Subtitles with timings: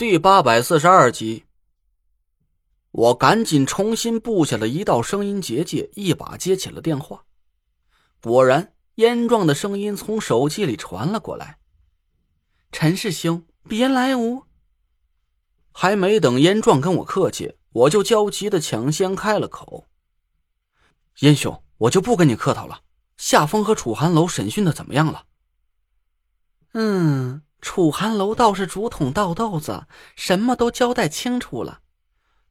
[0.00, 1.44] 第八百四十二集，
[2.90, 7.26] 我赶紧重新布下了一道声音结界，一把接起了电话。
[8.22, 11.58] 果然，燕壮的声音从手机里传了过来
[12.72, 14.44] ：“陈师兄，别来无。”
[15.70, 19.86] 还没等燕壮跟我客气，我就焦急的抢先开了口
[21.20, 22.80] ：“燕兄，我就不跟你客套了。
[23.18, 25.26] 夏风和楚寒楼审讯的怎么样了
[26.72, 29.86] ？”“嗯。”楚寒楼倒是竹筒倒豆子，
[30.16, 31.82] 什么都交代清楚了。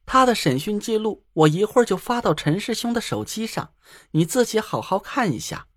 [0.06, 3.74] 他的审讯记录，我一会儿就发到陈师兄的手机上，
[4.12, 5.68] 你自己好好看一下。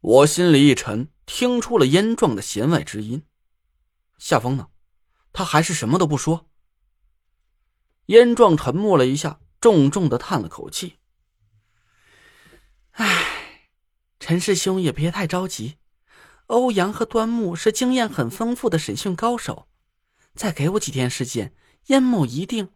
[0.00, 3.26] 我心里一沉，听出了燕壮的弦外之音。
[4.18, 4.68] 夏风呢？
[5.32, 6.48] 他还是什么都不说。
[8.06, 10.98] 燕壮沉默了一下，重重的叹了口气
[12.92, 13.68] ：“唉，
[14.18, 15.76] 陈师兄也别太着急。”
[16.48, 19.68] 欧阳和端木是经验很丰富的审讯高手，
[20.34, 21.54] 再给我几天时间，
[21.86, 22.70] 燕某一定。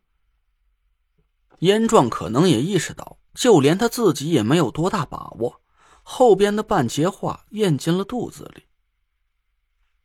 [1.61, 5.63] 燕壮可能也意识到，就连他自己也没有多大把握，
[6.03, 8.65] 后边的半截话咽进了肚子里。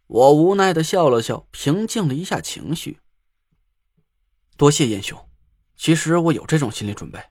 [0.07, 3.01] 我无奈的笑了笑，平静了一下情绪。
[4.55, 5.27] 多谢燕兄，
[5.75, 7.21] 其实我有这种心理准备。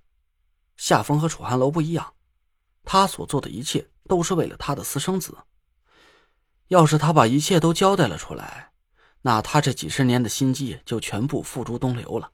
[0.77, 2.13] 夏风和楚寒楼不一样，
[2.85, 5.35] 他所做的一切都是为了他的私生子。
[6.69, 8.73] 要是他把一切都交代了出来，
[9.23, 12.33] 那他这几十年的心机就全部付诸东流了。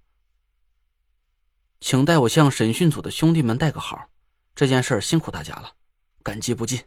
[1.81, 4.09] 请代我向审讯组的兄弟们带个好，
[4.55, 5.73] 这件事辛苦大家了，
[6.23, 6.85] 感激不尽。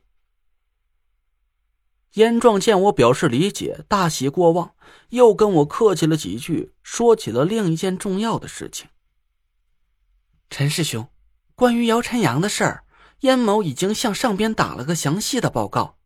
[2.14, 4.74] 燕壮见我表示理解，大喜过望，
[5.10, 8.88] 又跟我客气了几句，说起了另一件重要的事情。
[10.50, 11.10] 陈师兄，
[11.56, 12.86] 关于姚晨阳的事儿，
[13.20, 15.98] 燕某已经向上边打了个详细的报告。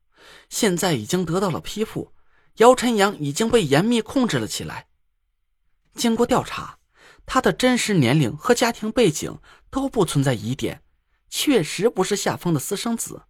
[0.50, 2.14] 现在已经得到了批复，
[2.56, 4.88] 姚晨阳已经被严密控制了起来。
[5.96, 6.80] 经过调查，
[7.26, 10.82] 他的真实年龄和家庭背景都不存在疑点，
[11.30, 13.24] 确实不是夏风的私生子。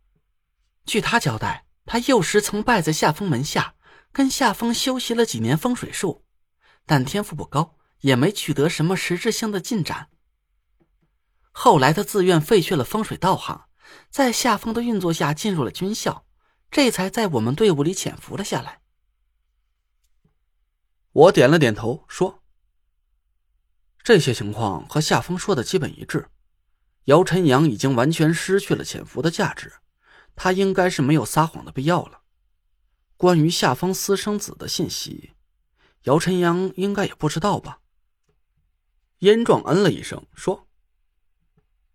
[0.86, 3.76] 据他交代，他幼时曾拜在夏风门下，
[4.12, 6.24] 跟夏风修习了几年风水术，
[6.86, 10.10] 但天赋不高，也没取得什么实质性的进展。
[11.52, 13.66] 后来他自愿废去了风水道行，
[14.10, 16.26] 在夏风的运作下进入了军校。
[16.72, 18.82] 这才在我们队伍里潜伏了下来。
[21.12, 22.44] 我点了点头，说
[24.04, 26.30] ：“这些情况和夏风说的基本一致。
[27.06, 29.74] 姚晨阳已经完全失去了潜伏的价值，
[30.36, 32.22] 他应该是没有撒谎的必要了。
[33.18, 35.32] 关于夏风私生子的信息，
[36.04, 37.82] 姚晨阳应该也不知道吧？”
[39.20, 40.68] 燕壮嗯了一声，说：“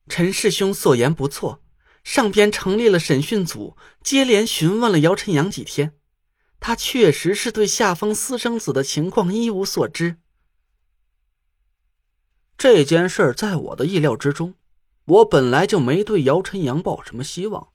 [0.09, 1.63] 陈师兄所言不错。”
[2.05, 5.95] 上边成立了审讯组，接连询问了姚晨阳几天，
[6.61, 10.19] 他确实是对夏风私生子的情况一无所知。
[12.57, 14.55] 这件事在我的意料之中，
[15.07, 17.69] 我本来就没对姚晨阳抱什么希望。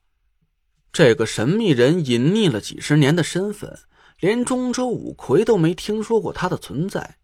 [0.92, 3.80] 这个神秘人隐匿了几十年的身份，
[4.18, 7.18] 连中州五魁都没听说过他的存在，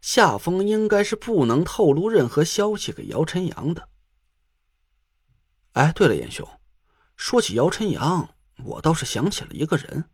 [0.00, 3.88] 夏风应该是不能透露任何消息给姚晨阳的。
[5.72, 6.46] 哎，对了，严兄，
[7.16, 8.34] 说起姚晨阳，
[8.64, 10.04] 我倒是想起了一个人。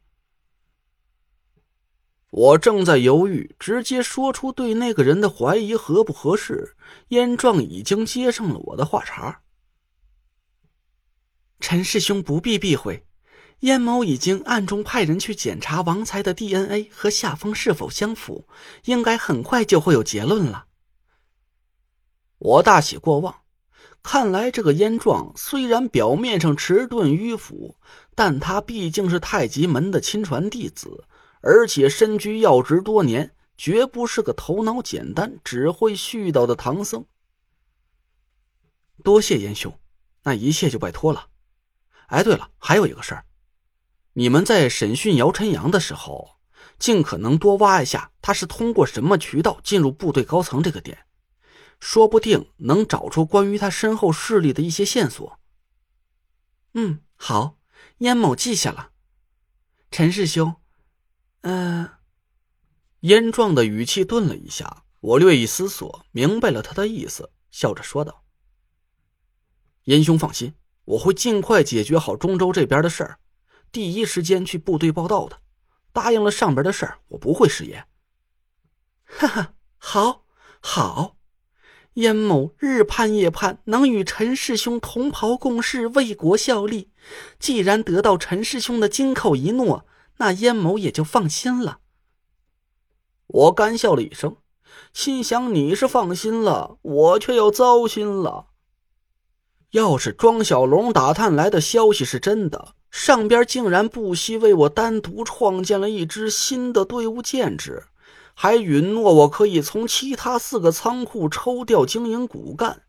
[2.30, 6.76] 我正在犹豫，直接说出对那个人的怀疑合不合适，
[7.08, 9.42] 燕壮已经接上了我的话茬。
[11.58, 13.06] 陈师兄不必避讳，
[13.60, 18.46] 燕某已经暗中派人去检查王才的 DNA 和夏风是否相符，
[18.84, 20.66] 应该很快就会有结论了。
[22.38, 23.42] 我大喜过望。
[24.02, 27.76] 看来这个燕壮虽然表面上迟钝迂腐，
[28.14, 31.04] 但他毕竟是太极门的亲传弟子，
[31.40, 37.04] 而且身居要职多年，绝不是个头脑简单、只会絮叨的唐僧。
[39.04, 39.78] 多谢燕兄，
[40.22, 41.26] 那一切就拜托了。
[42.06, 43.24] 哎，对了，还有一个事儿，
[44.14, 46.36] 你们在审讯姚晨阳的时候，
[46.78, 50.98] 尽可能多挖一下他是通过什么渠道进入部队高层这个点。
[51.80, 55.38] 说不定能找出关于他身后势力的一些线索。
[56.74, 57.58] 嗯，好，
[57.98, 58.92] 燕某记下了。
[59.90, 60.56] 陈师兄，
[61.40, 61.98] 呃，
[63.00, 68.24] 燕壮的语气顿了一下，我略一思索，明白了他的意思，笑着说道
[69.84, 70.54] ：“燕兄放心，
[70.84, 73.18] 我会尽快解决好中州这边的事儿，
[73.72, 75.40] 第一时间去部队报道的。
[75.90, 77.88] 答应了上边的事儿，我不会食言。”
[79.04, 80.26] 哈哈，好，
[80.60, 81.17] 好。
[81.98, 86.90] 燕某日盼夜盼能与陈师兄同袍共事，为国效力。
[87.40, 89.84] 既然得到陈师兄的金口一诺，
[90.18, 91.78] 那燕某也就放心了。
[93.26, 94.36] 我干笑了一声，
[94.92, 98.46] 心想：你是放心了，我却要糟心了。
[99.72, 107.86] 要是庄小龙打探来的消息是真的，上边竟然不惜为我单独创建了一支新的队伍建制，
[108.40, 112.82] 还允诺我可以从其他四个仓库抽调经营骨干，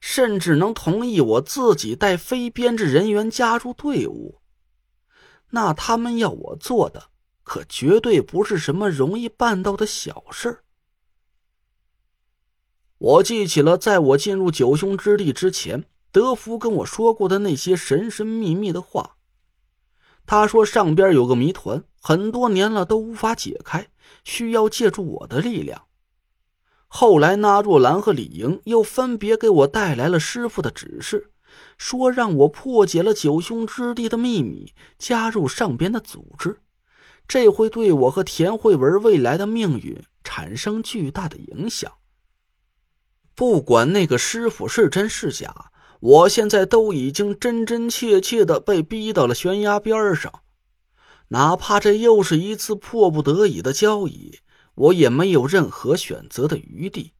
[0.00, 4.40] 甚至能同意我自己带非编制人员加入队伍。
[5.50, 7.10] 那他们要我做的，
[7.44, 10.64] 可绝对不是什么容易办到的小事。
[12.98, 15.84] 我记起了在我进入九凶之地之前。
[16.10, 19.16] 德福跟我说过的那些神神秘秘的话，
[20.26, 23.88] 他说上边有个谜团，很多年了都无法解开，
[24.24, 25.82] 需要借助我的力量。
[26.86, 31.30] 后来，纳若兰和李莹又分别给我带来了师傅的指示，
[31.76, 36.60] 说让我破解了九凶之地的秘密，加入上边的组织，
[37.26, 41.92] 这会对我和田慧文未来的命运产生巨大的影响。
[43.34, 45.70] 不管那个师傅是真是假。
[46.00, 50.42] 我现在都已经真真切切的被逼到了悬崖边上，
[51.28, 54.38] 哪怕这又是一次迫不得已的交易，
[54.74, 57.12] 我也没有任何选择的余地。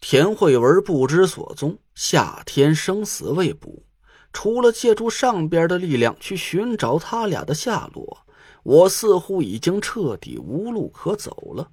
[0.00, 3.84] 田慧文不知所踪，夏天生死未卜，
[4.32, 8.26] 除了借助上边的力量去寻找他俩的下落，
[8.62, 11.70] 我似乎已经彻底无路可走了。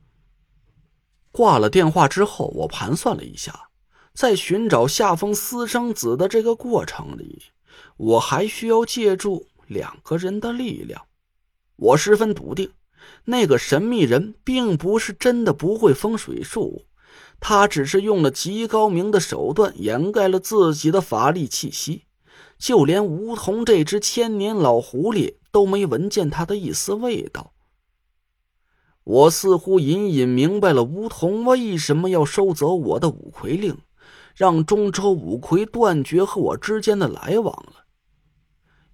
[1.32, 3.70] 挂了电话之后，我盘算了一下。
[4.14, 7.44] 在寻找夏风私生子的这个过程里，
[7.98, 11.04] 我还需要借助两个人的力量。
[11.76, 12.72] 我十分笃定，
[13.26, 16.86] 那个神秘人并不是真的不会风水术，
[17.40, 22.04] 他只是用了极高明的手段掩盖了自己的法力气息，
[22.58, 27.54] 就连梧桐这只千年老狐狸都没闻见他的一丝味道。
[29.04, 33.78] 我似乎隐隐明白了梧桐为什么要收走我的五魁令。
[34.36, 37.87] 让中州五魁断绝和我之间的来往了。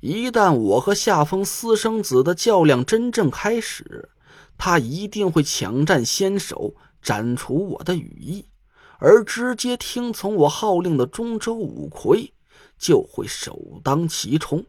[0.06, 4.10] 一旦我和夏风私生子的较量真正开始，
[4.58, 8.46] 他一定会抢占先手，斩除我的羽翼，
[9.00, 12.34] 而直接听从我号令的中州五魁
[12.78, 14.66] 就会首当其冲。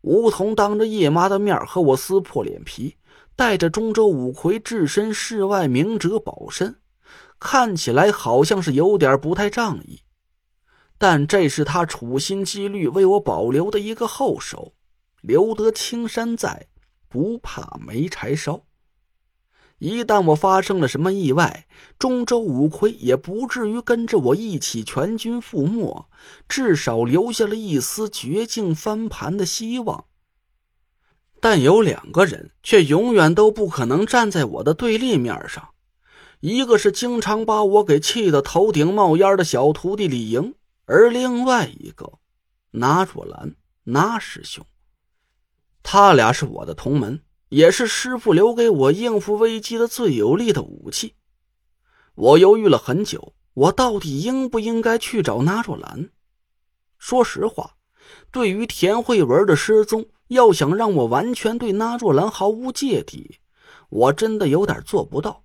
[0.00, 2.96] 梧桐当着叶妈的面和我撕破脸皮，
[3.36, 6.80] 带着中州五魁置身事外，明哲保身。
[7.38, 10.00] 看起来好像是有点不太仗义，
[11.02, 14.72] 但这是他处心积虑为我保留的一个后手。
[15.20, 16.68] 留得青山在，
[17.08, 18.62] 不怕没柴烧。
[19.78, 21.66] 一旦我发生了什么意外，
[21.98, 26.06] 中州五魁也不至于跟着我一起全军覆没，
[26.48, 30.04] 至少留下了一丝绝境翻盘的希望。
[31.40, 35.70] 但有两个人却永远都不可能站在我的对立面上。
[36.38, 40.54] 一个是经常把我给气得头顶冒烟的小徒弟李莹，
[40.94, 42.18] 而另外一个，
[42.72, 44.66] 拿若兰，拿师兄，
[45.82, 51.14] 他俩是我的同门，也是师傅留给我应付危机的最有力的武器。
[52.14, 56.10] 我犹豫了很久，我到底应不应该去找拿若兰？
[56.98, 57.76] 说实话，
[58.30, 63.38] 对于田慧文的失踪，要想让我完全对拿若兰毫无芥蒂，
[63.88, 65.42] 我真的有点做不到。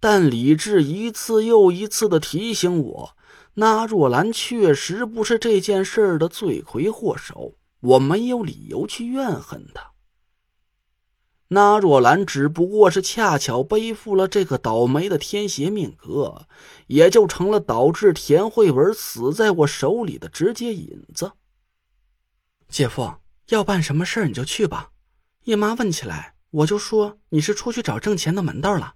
[0.00, 3.16] 但理智一次又一次的提醒我，
[3.54, 9.92] 那若兰确实不是这件事的罪魁祸首，我没有理由去怨恨她。
[11.48, 16.46] 那若兰只不过是恰巧背负了这个倒霉的天邪命格，
[16.86, 21.32] 也就成了导致田慧文死在我手里的直接引子。
[22.70, 23.16] 姐夫
[23.48, 24.92] 要办什么事你就去吧，
[25.44, 28.94] 叶妈问起来，我就说你是出去找挣钱的门道了。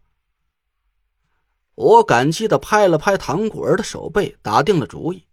[1.77, 5.25] 我感激的拍了拍唐果儿的手背，打定了主意。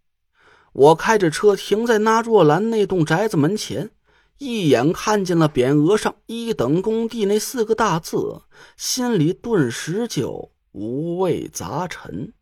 [0.74, 3.92] 我开着车停在那若兰那栋宅子门前，
[4.40, 8.42] 一眼看见了匾额上“一等工地”那四个大字，
[8.76, 12.34] 心里顿时就五味杂陈。